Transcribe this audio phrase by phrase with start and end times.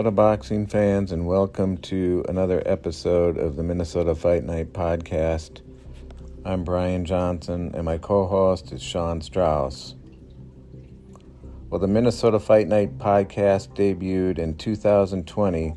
[0.00, 5.60] Minnesota boxing fans, and welcome to another episode of the Minnesota Fight Night podcast.
[6.42, 9.96] I'm Brian Johnson, and my co host is Sean Strauss.
[11.68, 15.76] Well, the Minnesota Fight Night podcast debuted in 2020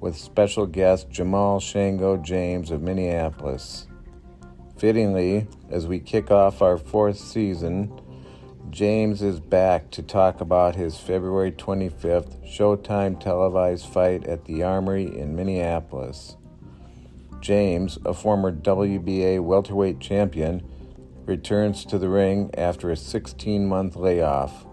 [0.00, 3.86] with special guest Jamal Shango James of Minneapolis.
[4.76, 7.90] Fittingly, as we kick off our fourth season,
[8.70, 15.04] James is back to talk about his February 25th Showtime televised fight at the Armory
[15.04, 16.36] in Minneapolis.
[17.40, 20.68] James, a former WBA welterweight champion,
[21.24, 24.66] returns to the ring after a 16 month layoff.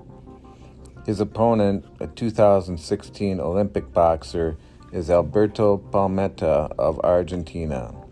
[1.05, 4.57] His opponent, a 2016 Olympic boxer,
[4.91, 8.02] is Alberto Palmetta of Argentina.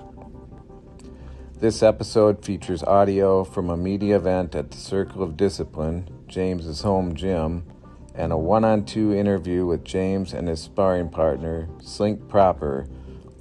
[1.61, 7.13] This episode features audio from a media event at the Circle of Discipline, James's home
[7.13, 7.65] gym,
[8.15, 12.87] and a one on two interview with James and his sparring partner, Slink Proper,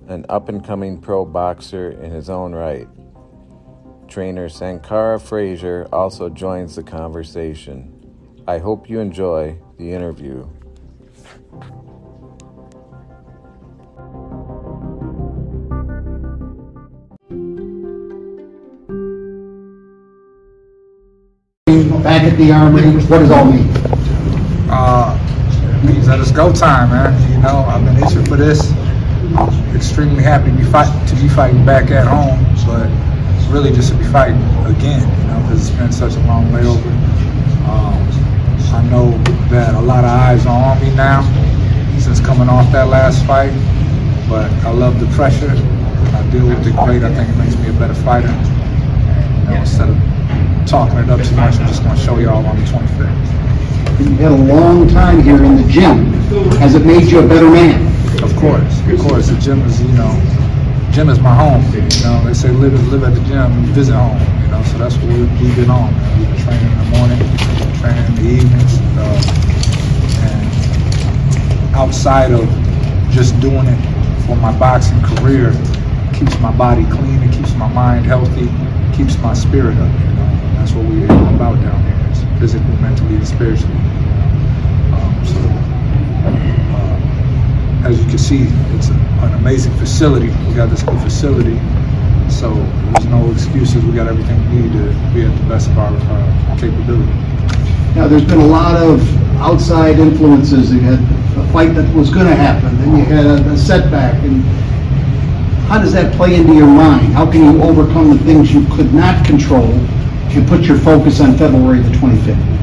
[0.07, 2.89] an up and coming pro boxer in his own right.
[4.07, 8.45] Trainer Sankara Frazier also joins the conversation.
[8.47, 10.47] I hope you enjoy the interview.
[22.11, 22.91] Back at the Armory?
[23.07, 23.71] What does all mean?
[24.69, 25.15] Uh,
[25.87, 27.15] means that it's go time, man.
[27.31, 28.73] You know, I've been itching for this.
[29.39, 32.91] I'm extremely happy to be fight to be fighting back at home, but
[33.53, 35.07] really just to be fighting again.
[35.07, 36.83] You know, because it's been such a long layover.
[37.71, 37.95] Um,
[38.75, 39.17] I know
[39.55, 41.23] that a lot of eyes are on me now
[42.01, 43.55] since coming off that last fight,
[44.29, 45.53] but I love the pressure.
[45.53, 47.05] I deal with it great.
[47.05, 48.27] I think it makes me a better fighter.
[48.27, 50.20] You know, instead of
[50.71, 51.59] talking it up too much.
[51.59, 53.99] I'm just going to show y'all on the 25th.
[53.99, 56.13] You've had a long time here in the gym.
[56.63, 57.91] Has it made you a better man?
[58.23, 59.27] Of course, of course.
[59.27, 60.15] The gym is, you know,
[60.93, 61.65] gym is my home.
[61.75, 64.17] You know, they say live live at the gym, and visit home.
[64.43, 65.93] You know, so that's what we, we've been on.
[66.17, 67.19] We've been training in the morning,
[67.83, 69.19] training in the evenings, uh,
[70.23, 72.47] and outside of
[73.11, 73.81] just doing it
[74.25, 75.51] for my boxing career,
[76.15, 78.47] keeps my body clean, it keeps my mind healthy,
[78.97, 79.91] keeps my spirit up.
[80.01, 82.11] You know, that's what we're about down here.
[82.11, 83.73] It's physically, mentally, and spiritually.
[84.93, 85.41] Um, so,
[86.77, 88.43] uh, as you can see,
[88.77, 88.93] it's a,
[89.25, 90.29] an amazing facility.
[90.47, 91.57] We got this good facility,
[92.29, 92.53] so
[92.93, 93.83] there's no excuses.
[93.87, 97.11] We got everything we need to be at the best of our uh, capability.
[97.97, 99.01] Now, there's been a lot of
[99.39, 100.75] outside influences.
[100.75, 101.01] You had
[101.39, 104.43] a fight that was going to happen, then you had a, a setback, and
[105.71, 107.15] how does that play into your mind?
[107.15, 109.73] How can you overcome the things you could not control
[110.37, 112.61] and put your focus on February the 25th?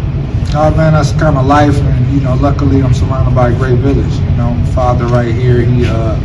[0.55, 3.79] Oh man, that's kind of life, and you know, luckily I'm surrounded by a great
[3.79, 4.13] village.
[4.13, 6.15] You know, my father right here, he uh,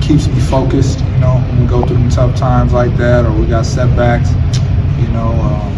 [0.00, 1.00] keeps me focused.
[1.00, 4.30] You know, when we go through tough times like that, or we got setbacks,
[4.98, 5.76] you know, um,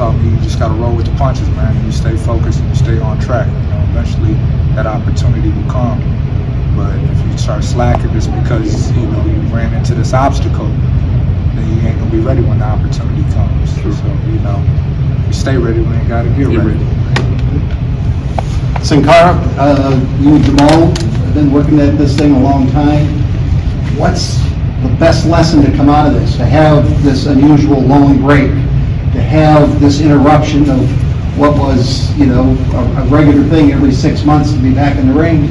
[0.00, 1.76] taught me you just got to roll with the punches, man.
[1.76, 3.46] And you stay focused and you stay on track.
[3.46, 4.32] You know, eventually
[4.74, 6.00] that opportunity will come.
[6.74, 10.68] But if you start slacking just because you know you ran into this obstacle,
[11.54, 13.74] then you ain't gonna be ready when the opportunity comes.
[13.76, 14.62] So you know,
[15.26, 17.00] you stay ready when you gotta get ready.
[18.84, 23.06] Sankara, uh, you and Jamal have been working at this thing a long time.
[23.96, 24.38] What's
[24.82, 26.36] the best lesson to come out of this?
[26.38, 30.80] To have this unusual long break, to have this interruption of
[31.38, 35.08] what was, you know, a, a regular thing every six months to be back in
[35.08, 35.46] the ring.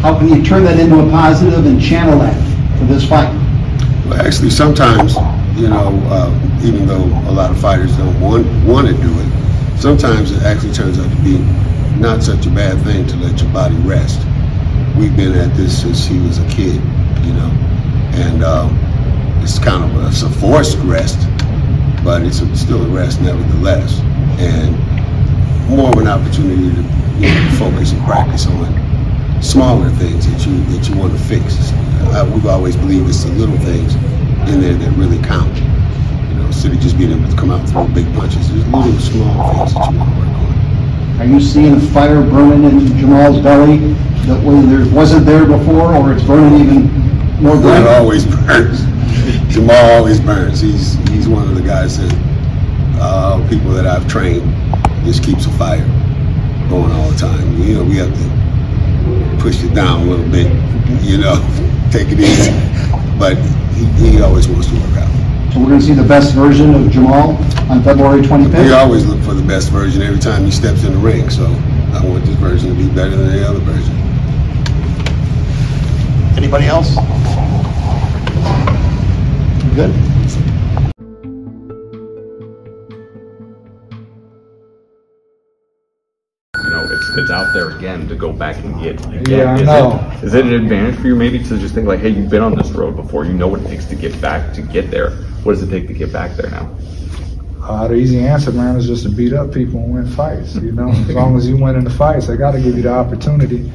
[0.00, 2.34] How can you turn that into a positive and channel that
[2.78, 3.28] for this fight?
[4.06, 5.16] Well, actually, sometimes,
[5.58, 6.30] you know, uh,
[6.62, 10.72] even though a lot of fighters don't want want to do it, sometimes it actually
[10.72, 11.38] turns out to be
[11.98, 14.20] not such a bad thing to let your body rest.
[14.96, 16.76] We've been at this since he was a kid,
[17.26, 17.50] you know,
[18.14, 18.78] and um,
[19.42, 21.18] it's kind of a, it's a forced rest,
[22.04, 23.98] but it's a, still a rest nevertheless,
[24.38, 24.78] and
[25.68, 26.82] more of an opportunity to
[27.18, 31.72] you know, focus and practice on smaller things that you that you want to fix.
[32.14, 33.96] Uh, we've always believed it's the little things
[34.48, 35.54] in there that really count.
[35.56, 38.66] You know, instead of just being able to come out and throw big punches, there's
[38.66, 41.20] little small things that you want to work on.
[41.20, 43.78] Are you seeing a fire burning in Jamal's belly
[44.26, 48.84] that whether there wasn't there before, or it's burning even more It always burns.
[49.52, 50.60] Jamal always burns.
[50.60, 52.12] He's he's one of the guys that
[53.00, 54.42] uh, people that I've trained
[55.04, 55.86] just keeps a fire
[56.68, 57.56] going all the time.
[57.62, 60.52] You know, we have to push it down a little bit.
[61.02, 61.36] You know,
[61.90, 62.52] take it easy.
[63.18, 63.36] But
[63.78, 65.52] he, he always wants to work out.
[65.52, 67.36] So we're going to see the best version of Jamal
[67.70, 68.48] on February 25th.
[68.48, 68.76] We 25th?
[68.78, 71.30] always look for the best version every time he steps in the ring.
[71.30, 73.94] So I want this version to be better than the other version.
[76.36, 76.94] Anybody else?
[79.74, 80.07] Good?
[87.18, 89.24] It's, out there again to go back and get again.
[89.28, 90.12] Yeah, I is know.
[90.12, 92.42] It, is it an advantage for you maybe to just think like, hey, you've been
[92.42, 95.10] on this road before, you know what it takes to get back to get there.
[95.42, 96.70] What does it take to get back there now?
[97.62, 100.54] Uh, the easy answer, man, is just to beat up people and win fights.
[100.56, 102.82] You know, as long as you win in the fights, they got to give you
[102.82, 103.70] the opportunity.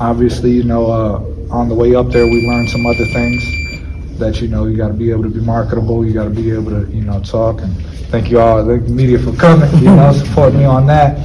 [0.00, 4.40] Obviously, you know, uh, on the way up there, we learned some other things that
[4.40, 6.04] you know you got to be able to be marketable.
[6.04, 7.60] You got to be able to, you know, talk.
[7.60, 7.76] And
[8.10, 9.72] thank you all, the media, for coming.
[9.78, 11.16] You know, support me on that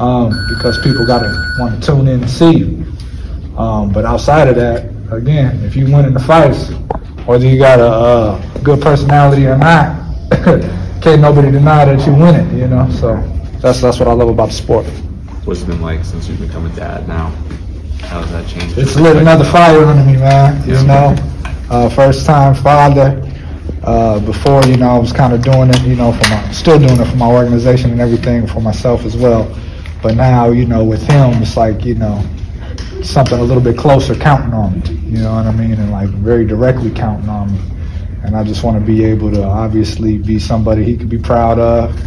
[0.00, 2.84] um, because people got to want to tune in and see you.
[3.56, 6.70] Um, but outside of that, again, if you win in the fights,
[7.26, 9.96] whether you got a, uh good personality or not,
[11.02, 12.58] can't nobody deny that you win it.
[12.58, 13.16] You know, so
[13.60, 14.86] that's that's what I love about the sport.
[15.44, 17.28] What's it been like since you've become a dad now?
[18.00, 18.78] How has that changed?
[18.78, 20.66] It's lit another fire under me, man.
[20.68, 21.14] You know,
[21.70, 23.20] uh, first time father.
[23.82, 26.78] Uh, before, you know, I was kind of doing it, you know, for my, still
[26.78, 29.44] doing it for my organization and everything, for myself as well.
[30.04, 32.22] But now, you know, with him, it's like, you know,
[33.02, 34.90] something a little bit closer counting on me.
[35.16, 35.72] You know what I mean?
[35.72, 37.58] And like very directly counting on me.
[38.22, 41.58] And I just want to be able to obviously be somebody he could be proud
[41.58, 41.98] of.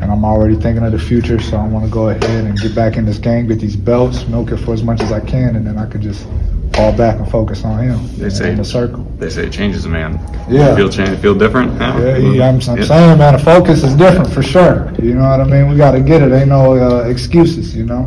[0.00, 2.72] And I'm already thinking of the future, so I want to go ahead and get
[2.72, 5.56] back in this game, get these belts, milk it for as much as I can,
[5.56, 6.28] and then I could just
[6.80, 9.04] fall back and focus on him They say in the circle.
[9.18, 10.18] They say it changes a man.
[10.48, 10.70] Yeah.
[10.70, 11.98] You feel change, feel different now?
[11.98, 12.84] Yeah, yeah, I'm, I'm Yeah.
[12.84, 14.92] saying, man, the focus is different for sure.
[15.02, 15.68] You know what I mean?
[15.70, 16.32] We got to get it.
[16.32, 18.04] Ain't no uh, excuses, you know?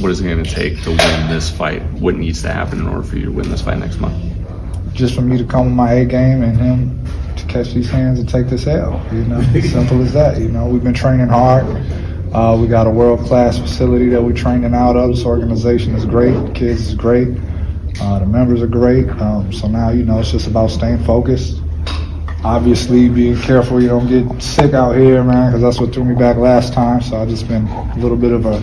[0.00, 1.82] What is it going to take to win this fight?
[1.94, 4.14] What needs to happen in order for you to win this fight next month?
[4.92, 7.04] just for me to come with my A game and him
[7.36, 9.04] to catch these hands and take this L.
[9.12, 10.40] You know, simple as that.
[10.40, 11.64] You know, we've been training hard.
[12.32, 15.10] Uh, we got a world class facility that we're training out of.
[15.10, 16.30] This organization is great.
[16.30, 17.26] The kids is great.
[18.00, 19.08] Uh, the members are great.
[19.20, 21.60] Um, so now, you know, it's just about staying focused.
[22.44, 26.14] Obviously, being careful you don't get sick out here, man, because that's what threw me
[26.14, 27.00] back last time.
[27.00, 28.60] So I've just been a little bit of a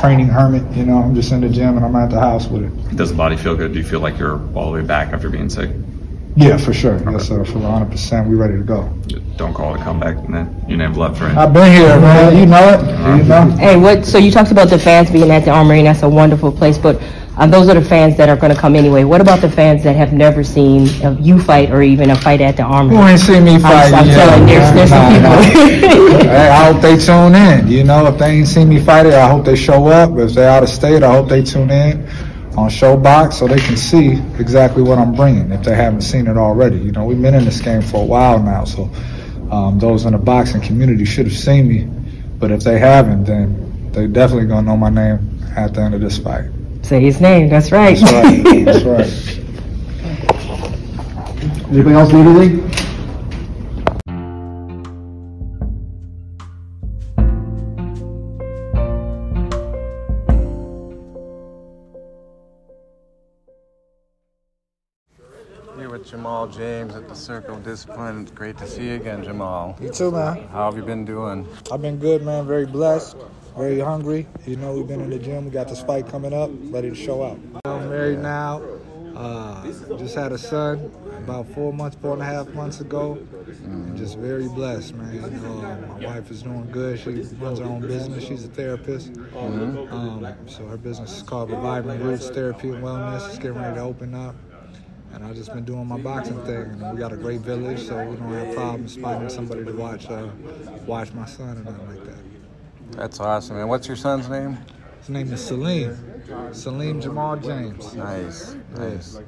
[0.00, 0.70] training hermit.
[0.76, 2.96] You know, I'm just in the gym and I'm at the house with it.
[2.96, 3.72] Does the body feel good?
[3.72, 5.70] Do you feel like you're all the way back after being sick?
[6.34, 6.98] Yeah, for sure.
[7.10, 7.44] Yes, sir.
[7.44, 8.88] For 100%, we ready to go.
[9.36, 10.54] Don't call it a comeback, man.
[10.62, 11.36] You your name's left, right?
[11.36, 12.36] I've been here, man.
[12.38, 13.18] You know it.
[13.18, 13.50] You know.
[13.58, 14.06] Hey, what?
[14.06, 16.78] So you talked about the fans being at the Armory, and that's a wonderful place.
[16.78, 17.02] But
[17.36, 19.04] uh, those are the fans that are going to come anyway.
[19.04, 22.40] What about the fans that have never seen a you fight or even a fight
[22.40, 22.96] at the Armory?
[22.96, 24.14] Who ain't seen me fight I'm yet?
[24.14, 26.28] telling you, there's- there's some people.
[26.28, 27.68] hey, I hope they tune in.
[27.68, 30.18] You know, if they ain't seen me fight it, I hope they show up.
[30.18, 32.06] If they out of state, I hope they tune in
[32.56, 36.36] on Showbox so they can see exactly what I'm bringing if they haven't seen it
[36.36, 36.76] already.
[36.76, 38.90] You know, we've been in this game for a while now, so
[39.50, 41.88] um, those in the boxing community should have seen me.
[42.38, 46.02] But if they haven't, then they definitely gonna know my name at the end of
[46.02, 46.44] this fight.
[46.82, 47.48] Say his name.
[47.48, 47.96] That's right.
[47.96, 48.64] That's right.
[48.64, 49.08] That's right.
[51.70, 52.68] Anybody else need anything?
[65.78, 68.20] Here with Jamal James at the Circle of Discipline.
[68.20, 69.74] It's great to see you again, Jamal.
[69.80, 70.46] You too, man.
[70.48, 71.48] How have you been doing?
[71.72, 72.46] I've been good, man.
[72.46, 73.16] Very blessed,
[73.56, 74.26] very hungry.
[74.46, 75.44] You know, we've been in the gym.
[75.44, 77.38] We got this fight coming up, ready to show out.
[77.64, 78.62] I'm married now.
[79.14, 79.66] Uh,
[79.98, 83.18] just had a son about four months, four and a half months ago.
[83.64, 85.14] And just very blessed, man.
[85.14, 86.98] You know, uh, my wife is doing good.
[86.98, 88.24] She runs her own business.
[88.24, 89.08] She's a therapist.
[89.36, 93.28] Um, so her business is called Reviving Roots Therapy and Wellness.
[93.28, 94.34] It's getting ready to open up.
[95.12, 96.62] And I've just been doing my boxing thing.
[96.62, 100.08] And we got a great village, so we don't have problems finding somebody to watch
[100.08, 100.28] uh,
[100.86, 102.41] watch my son and nothing like that.
[102.92, 103.56] That's awesome.
[103.58, 104.58] And what's your son's name?
[105.00, 106.52] His name is Salim.
[106.52, 107.94] Salim Jamal James.
[107.94, 109.20] Nice, nice.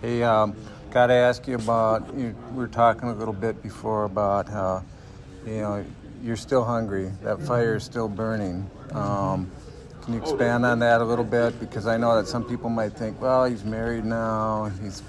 [0.00, 0.54] Hey, um,
[0.90, 2.14] got to ask you about.
[2.14, 4.84] You, we were talking a little bit before about how,
[5.44, 5.84] you know,
[6.22, 7.10] you're still hungry.
[7.22, 8.70] That fire is still burning.
[8.92, 9.50] Um,
[10.02, 11.58] can you expand on that a little bit?
[11.58, 14.70] Because I know that some people might think, well, he's married now.
[14.80, 15.02] He's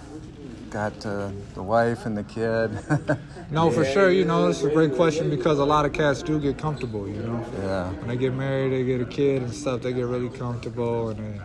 [0.70, 2.72] got uh, the wife and the kid.
[3.50, 4.12] No, for sure.
[4.12, 7.08] You know, this is a great question because a lot of cats do get comfortable.
[7.08, 7.90] You know, yeah.
[7.92, 9.82] when they get married, they get a kid and stuff.
[9.82, 11.42] They get really comfortable, and then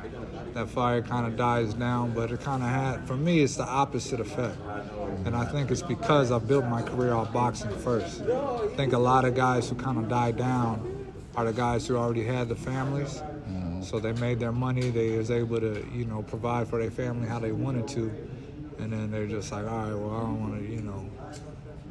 [0.54, 2.12] that fire kind of dies down.
[2.12, 4.56] But it kind of had, for me, it's the opposite effect.
[5.24, 8.22] And I think it's because I built my career off boxing first.
[8.22, 11.96] I think a lot of guys who kind of die down are the guys who
[11.96, 13.22] already had the families.
[13.82, 14.90] So they made their money.
[14.90, 18.12] They was able to, you know, provide for their family how they wanted to.
[18.82, 21.08] And then they're just like, all right, well, I don't want to, you know,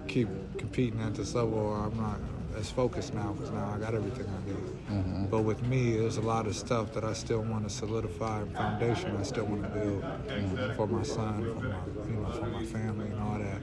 [0.07, 2.19] keep competing at this level or I'm not
[2.57, 4.99] as focused now because now I got everything I need.
[4.99, 5.25] Mm-hmm.
[5.27, 8.53] But with me, there's a lot of stuff that I still want to solidify, and
[8.53, 10.75] foundation I still want to build Mm-hmm.
[10.75, 11.75] for my son, for my
[12.09, 13.61] you know, for my family and all that.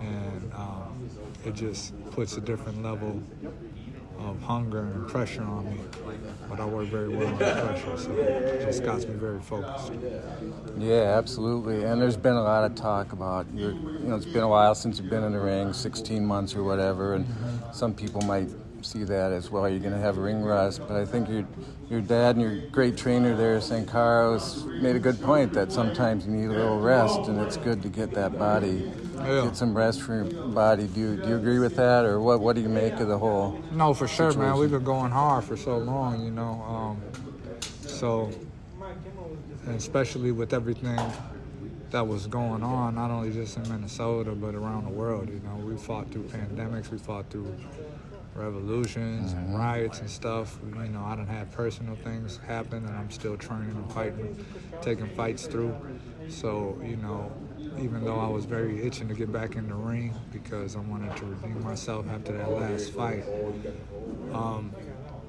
[0.00, 1.08] And um,
[1.44, 3.22] it just puts a different level
[4.24, 5.80] of hunger and pressure on me.
[6.48, 9.92] But I work very well under pressure, so it just got me very focused.
[10.78, 11.84] Yeah, absolutely.
[11.84, 13.72] And there's been a lot of talk about you
[14.04, 17.14] know, it's been a while since you've been in the ring, 16 months or whatever,
[17.14, 17.26] and
[17.72, 18.48] some people might
[18.84, 19.68] see that as well.
[19.68, 21.46] You're going to have ring rust, but I think your
[21.90, 24.40] your dad and your great trainer there, Sankara,
[24.80, 27.88] made a good point that sometimes you need a little rest, and it's good to
[27.88, 29.42] get that body, Yeah.
[29.44, 30.86] get some rest for your body.
[30.86, 32.40] Do you, do you agree with that, or what?
[32.40, 33.60] What do you make of the whole?
[33.72, 34.56] No, for sure, man.
[34.56, 36.62] We've been going hard for so long, you know.
[36.62, 37.02] Um,
[37.86, 38.30] so,
[39.66, 40.98] and especially with everything
[41.90, 45.28] that was going on, not only just in Minnesota but around the world.
[45.28, 47.54] You know, we fought through pandemics, we fought through
[48.34, 50.58] revolutions and riots and stuff.
[50.64, 54.44] You know, I don't have personal things happen, and I'm still training and fighting,
[54.82, 55.74] taking fights through.
[56.28, 57.32] So, you know,
[57.78, 61.16] even though I was very itching to get back in the ring because I wanted
[61.16, 63.24] to redeem myself after that last fight,
[64.32, 64.72] um,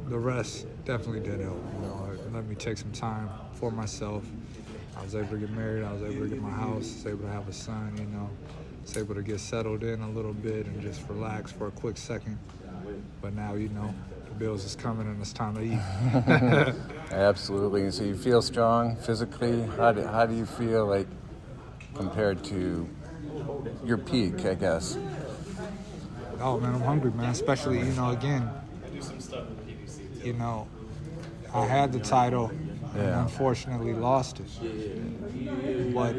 [0.08, 1.62] the rest definitely did help.
[1.76, 4.24] You know, it let me take some time for myself.
[4.98, 5.84] I was able to get married.
[5.84, 6.74] I was able to get my house.
[6.74, 7.96] I Was able to have a son.
[7.98, 8.30] You know,
[8.82, 11.98] was able to get settled in a little bit and just relax for a quick
[11.98, 12.38] second.
[13.22, 13.94] But now, you know,
[14.28, 16.76] the bills is coming and it's time to eat.
[17.12, 17.92] Absolutely.
[17.92, 19.64] So you feel strong physically.
[19.78, 21.08] How do, how do you feel like
[21.96, 22.88] compared to
[23.86, 24.46] your peak?
[24.46, 24.98] I guess.
[26.42, 27.30] Oh man, I'm hungry, man.
[27.30, 28.50] Especially, you know, again,
[28.94, 30.28] do some stuff with PBC too.
[30.28, 30.68] you know,
[31.54, 32.52] I had the title
[32.96, 33.22] Yeah.
[33.24, 35.94] unfortunately lost it.
[35.94, 36.14] But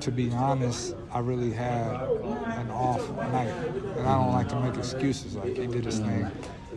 [0.00, 3.52] to be honest, I really had an off night,
[3.96, 5.36] and I don't like to make excuses.
[5.36, 6.26] Like he did his thing.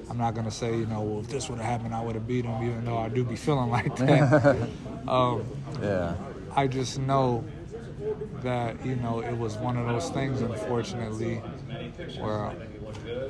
[0.09, 2.27] I'm not gonna say, you know, well, if this would have happened, I would have
[2.27, 4.67] beat him, even though I do be feeling like that.
[5.07, 5.45] um,
[5.81, 6.15] Yeah.
[6.55, 7.43] I just know
[8.43, 11.41] that you know it was one of those things, unfortunately,
[12.19, 12.51] where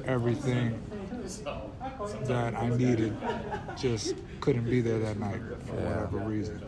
[0.05, 0.79] everything
[2.23, 3.15] that I needed
[3.77, 6.61] just couldn't be there that night for whatever reason.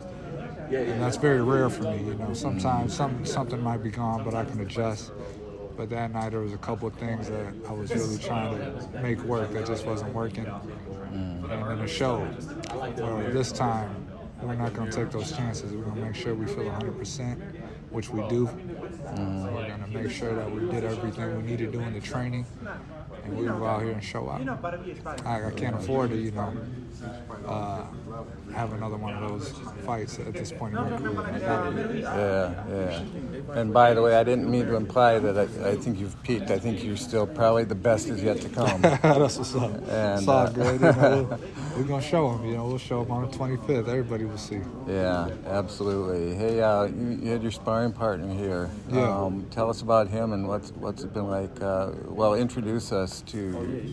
[0.70, 2.34] And that's very rare for me, you know.
[2.34, 5.12] Sometimes some something might be gone, but I can adjust.
[5.76, 9.00] But that night there was a couple of things that I was really trying to
[9.00, 11.12] make work that just wasn't working, mm.
[11.12, 12.36] and then it showed.
[12.98, 14.08] Well, this time
[14.42, 15.72] we're not going to take those chances.
[15.72, 17.40] We're going to make sure we feel 100%,
[17.90, 18.46] which we do.
[18.46, 19.52] Mm.
[19.52, 22.00] We're going to make sure that we did everything we need to do in the
[22.00, 22.44] training,
[23.28, 24.40] and we're go out here and show out.
[25.26, 26.54] I, I can't afford to, you know,
[27.46, 27.84] uh,
[28.54, 29.50] have another one of those
[29.84, 31.96] fights at this point in my career.
[31.96, 33.02] Yeah, yeah.
[33.54, 36.50] And by the way, I didn't mean to imply that I, I think you've peaked.
[36.50, 38.80] I think you're still probably the best is yet to come.
[38.82, 39.70] That's what's up.
[39.88, 40.80] And, it's all uh, good.
[40.80, 41.38] You know,
[41.76, 42.46] we're gonna show them.
[42.46, 43.88] You know, we'll show them on the 25th.
[43.88, 44.60] Everybody will see.
[44.86, 46.34] yeah, absolutely.
[46.34, 48.70] Hey, uh, you, you had your sparring partner here.
[48.90, 49.18] Yeah.
[49.18, 51.60] Um, tell us about him and what's what's it been like.
[51.62, 53.38] Uh, well, introduce us to.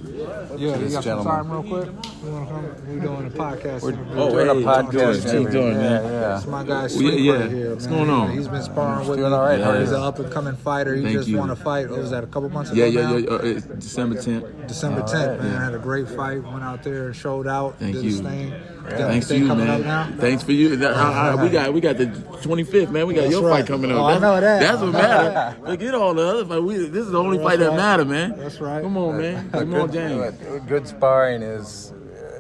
[0.06, 1.34] Yeah, you this got some gentleman.
[1.34, 2.06] time, real quick.
[2.24, 2.95] You wanna come?
[2.96, 3.82] We're doing a podcast.
[3.82, 3.92] We're,
[4.32, 4.92] we're doing a podcast.
[4.92, 5.14] doing?
[5.16, 5.52] Keep everything.
[5.52, 6.04] doing, yeah, man.
[6.06, 7.56] Yeah, That's my guy, Well, Sweet, yeah, right yeah.
[7.58, 7.70] here.
[7.72, 7.98] What's man.
[7.98, 8.32] going on?
[8.38, 9.36] He's been sparring with Doing me.
[9.38, 9.60] all right.
[9.62, 10.96] Are He's an up and coming fighter.
[10.96, 11.38] He Thank just you.
[11.38, 11.90] won a fight.
[11.90, 12.24] What was that?
[12.24, 13.30] A couple months ago Yeah, yeah, yeah.
[13.30, 13.42] Uh,
[13.80, 14.68] December 10th.
[14.68, 15.40] December 10th, right.
[15.42, 15.52] man.
[15.52, 15.64] Yeah.
[15.66, 16.42] Had a great fight.
[16.44, 17.78] Went out there and showed out.
[17.80, 18.12] Thank did you.
[18.12, 18.54] his thing.
[18.86, 20.18] Got Thanks to you, man.
[20.18, 20.76] Thanks for you.
[20.78, 23.08] That- I- I- we got we got the 25th, man.
[23.08, 23.58] We got That's your right.
[23.62, 23.98] fight coming up.
[23.98, 24.60] Oh, I that's, know that.
[24.60, 25.56] That's what matters.
[25.68, 26.60] Forget all the other fight.
[26.64, 27.76] We, this is the only That's fight that right.
[27.78, 28.38] matter, man.
[28.38, 28.84] That's right.
[28.84, 29.50] Come on, man.
[29.50, 29.94] Come on, good,
[30.40, 30.62] James.
[30.68, 31.94] good sparring is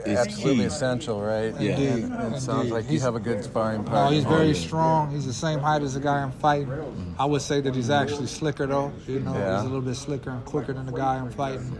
[0.05, 0.65] Is absolutely key.
[0.65, 1.53] essential, right?
[1.59, 1.77] Yeah.
[1.77, 2.03] And, Indeed.
[2.19, 2.73] and it sounds Indeed.
[2.73, 4.15] like you have a good sparring No, partner.
[4.15, 5.11] he's very Oh, strong.
[5.11, 7.15] He's the same height as the guy I'm fighting.
[7.17, 8.91] I would say that he's actually slicker though.
[9.07, 9.55] You know, Yeah.
[9.55, 11.77] he's a little bit slicker and quicker than the guy I'm fighting.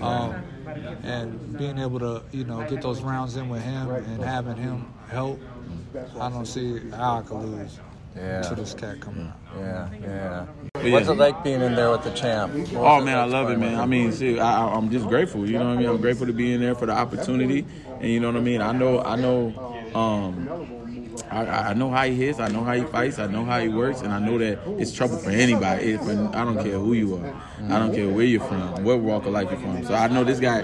[0.00, 0.34] Um,
[1.02, 4.86] and being able to, you know, get those rounds in with him and having him
[5.08, 5.40] help,
[6.20, 7.78] I don't see how I could lose
[8.16, 8.42] Yeah.
[8.42, 9.36] to this cat coming out.
[9.58, 10.46] Yeah, yeah.
[10.74, 11.12] But What's yeah.
[11.12, 12.52] it like being in there with the champ?
[12.52, 13.78] What Oh man, I love it, man.
[13.80, 15.48] I mean, see, I, I- I'm just grateful.
[15.48, 15.88] You know what I mean?
[15.88, 17.64] I'm grateful to be in there for the opportunity,
[18.00, 18.60] and you know what I mean.
[18.60, 19.54] I know, I know,
[19.94, 20.66] um,
[21.30, 22.38] I, I know how he hits.
[22.38, 23.18] I know how he fights.
[23.18, 25.92] I know how he works, and I know that it's trouble for anybody.
[25.92, 27.34] If I don't care who you are,
[27.70, 29.84] I don't care where you're from, what walk of life you're from.
[29.86, 30.62] So I know this guy.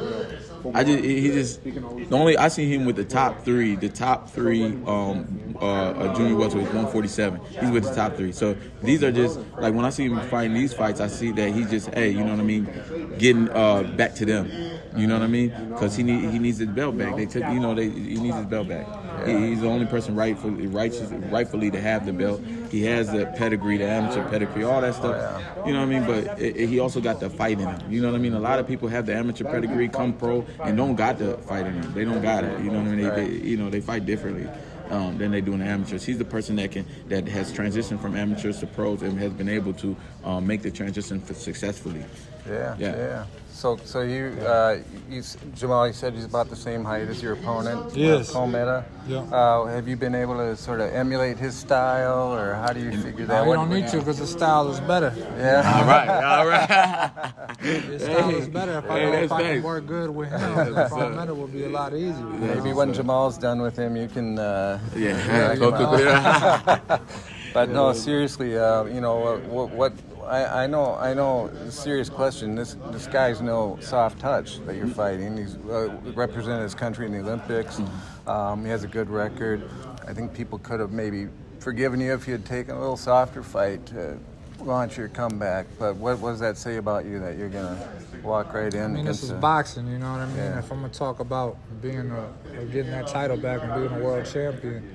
[0.75, 4.31] I just he just the only I see him with the top three, the top
[4.31, 7.41] three um uh, uh junior welterweight 147.
[7.61, 8.33] He's with the top three.
[8.33, 11.51] So these are just like when I see him fighting these fights, I see that
[11.53, 12.71] he's just hey, you know what I mean,
[13.17, 14.53] getting uh back to them.
[14.95, 15.55] You know what I mean?
[15.75, 17.17] Because he need he needs his belt back.
[17.17, 18.89] They took you know they he needs his belt back.
[19.27, 22.41] He, he's the only person rightfully, righteous, rightfully to have the belt.
[22.71, 25.17] He has the pedigree, the amateur pedigree, all that stuff.
[25.57, 26.05] Oh, You know what I mean?
[26.07, 27.91] But it, it- he also got the fight in him.
[27.91, 28.35] You know what I mean?
[28.35, 31.67] A lot of people have the amateur pedigree, come pro, and don't got the fight
[31.67, 31.93] in them.
[31.95, 32.59] They don't got it.
[32.61, 33.09] You know what I mean?
[33.09, 34.49] They, they, you know, they fight differently.
[34.91, 36.03] Um, than they do in the amateurs.
[36.03, 39.51] He's the person that can that has transitioned from amateurs to pros and has been
[39.51, 39.95] able to
[40.25, 42.03] um, make the transition successfully.
[42.49, 42.97] Yeah, yeah.
[42.97, 43.25] Yeah.
[43.53, 44.79] So, so you, uh,
[45.11, 45.21] you,
[45.57, 47.93] Jamal, you said he's about the same height as your opponent.
[47.97, 48.31] Yes.
[48.33, 48.85] Uh, Palmetta.
[49.09, 49.19] Yeah.
[49.19, 52.93] Uh, have you been able to sort of emulate his style, or how do you
[53.03, 53.35] figure that?
[53.35, 55.13] No, you What- don't need to because the style is better.
[55.39, 55.75] Yeah.
[55.75, 57.33] All right, all right.
[57.61, 58.79] His style is better.
[58.79, 59.65] If I Hey, know that's if I can nice.
[59.65, 62.25] work good with him, the front metal will be a lot easier.
[62.25, 64.39] Maybe when Jamal's done with him, you can.
[64.39, 65.97] Uh, Yeah, you go know.
[65.97, 66.99] through yeah.
[67.55, 69.71] But no, seriously, uh, you know uh, what?
[69.71, 69.93] what
[70.29, 71.51] I, I know, I know.
[71.71, 72.55] Serious question.
[72.55, 75.37] This this guy's no soft touch that you're fighting.
[75.37, 77.81] He's uh, represented his country in the Olympics.
[78.27, 79.69] Um, he has a good record.
[80.07, 81.29] I think people could have maybe
[81.61, 84.19] forgiven you if you had taken a little softer fight to
[84.61, 85.67] launch your comeback.
[85.79, 87.89] But what, what does that say about you that you're gonna
[88.23, 88.85] walk right in?
[88.85, 90.37] I mean, this is boxing, you know what I mean?
[90.37, 90.59] Yeah.
[90.59, 94.27] If I'm gonna talk about being a, getting that title back and being a world
[94.27, 94.95] champion,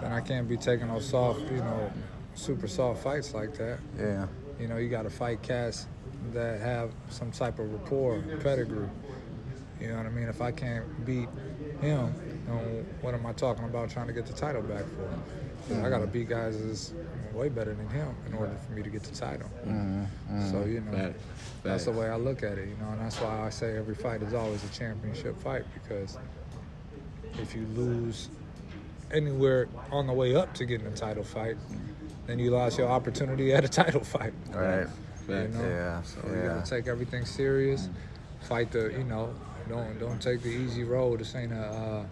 [0.00, 1.92] then I can't be taking those soft, you know,
[2.34, 3.78] super soft fights like that.
[3.98, 4.26] Yeah.
[4.58, 5.86] You know, you got to fight cats
[6.32, 8.88] that have some type of rapport, pedigree.
[9.80, 10.28] You know what I mean?
[10.28, 11.28] If I can't beat
[11.80, 12.14] him,
[12.46, 15.08] then what am I talking about trying to get the title back for?
[15.68, 16.12] 'Cause I got to mm-hmm.
[16.12, 16.92] beat guys that's
[17.34, 19.50] way better than him in order for me to get the title.
[19.66, 20.50] Mm-hmm.
[20.50, 21.22] So, you know, Facts.
[21.64, 23.96] that's the way I look at it, you know, and that's why I say every
[23.96, 26.18] fight is always a championship fight because
[27.42, 28.28] if you lose
[29.12, 31.56] anywhere on the way up to getting a title fight,
[32.26, 34.32] then you lost your opportunity at a title fight.
[34.50, 34.86] Right.
[35.28, 35.60] You know?
[35.60, 36.46] Yeah, So you yeah.
[36.46, 37.88] gotta take everything serious.
[38.42, 39.34] Fight the, you know,
[39.68, 41.20] don't don't take the easy road.
[41.20, 42.04] This ain't a, uh,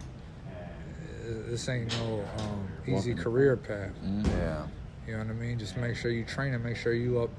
[1.47, 3.91] this ain't no um, easy career path.
[4.03, 4.65] Yeah.
[5.07, 5.59] You know what I mean?
[5.59, 7.29] Just make sure you train and make sure you up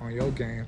[0.00, 0.66] on your game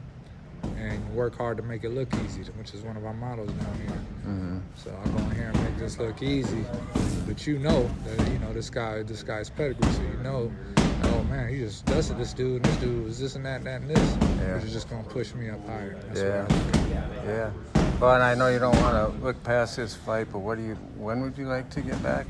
[0.79, 3.79] and work hard to make it look easy, which is one of our models down
[3.87, 4.01] here.
[4.27, 4.59] Mm-hmm.
[4.75, 6.65] So I'll go in here and make this look easy,
[7.27, 10.51] but you know that you know this guy, this guy's pedigree, so you know,
[11.05, 13.67] oh man, he just dusted this dude, and this dude was this and that, and
[13.67, 14.55] that, and this, Yeah.
[14.55, 15.97] which is just gonna push me up higher.
[16.09, 16.43] That's Yeah.
[16.43, 17.25] what I look at.
[17.27, 17.51] Yeah.
[18.01, 20.65] Well, and I know you don't want to look past this fight, but what do
[20.65, 20.75] you?
[20.99, 22.27] When would you like to get back?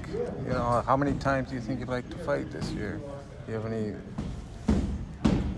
[0.47, 3.01] You know, how many times do you think you'd like to fight this year?
[3.47, 3.95] Do you have any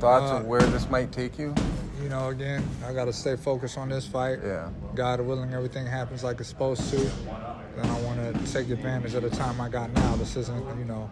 [0.01, 1.55] thoughts Uh, of where this might take you?
[2.03, 4.39] You know, again, I gotta stay focused on this fight.
[4.45, 4.69] Yeah.
[4.95, 6.97] God willing, everything happens like it's supposed to.
[7.77, 10.17] Then I want to take advantage of the time I got now.
[10.17, 11.11] This isn't, you know,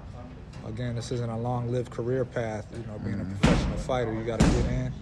[0.66, 2.66] again, this isn't a long-lived career path.
[2.72, 4.92] You know, being a professional fighter, you got to get in,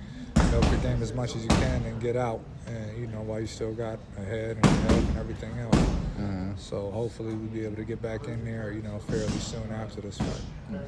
[0.50, 2.40] milk the game as much as you can, and get out.
[2.66, 5.76] And you know, while you still got a head and health and everything else.
[5.76, 6.52] Mm-hmm.
[6.56, 10.00] So hopefully we'll be able to get back in there, you know, fairly soon after
[10.00, 10.40] this fight.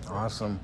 [0.08, 0.60] Awesome.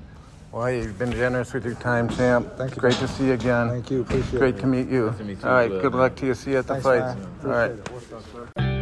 [0.51, 2.47] Well, you've been generous with your time, champ.
[2.57, 2.79] Thank you.
[2.79, 3.69] Great to see you again.
[3.69, 4.01] Thank you.
[4.01, 4.61] Appreciate Great it.
[4.61, 5.13] to meet you.
[5.17, 5.69] to meet you All right.
[5.69, 6.01] Good man.
[6.01, 6.35] luck to you.
[6.35, 6.99] See you at the Thanks, fight.
[6.99, 7.27] man.
[7.43, 7.71] All right.
[8.57, 8.72] It.